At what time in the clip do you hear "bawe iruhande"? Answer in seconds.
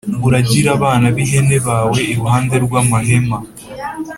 1.67-2.55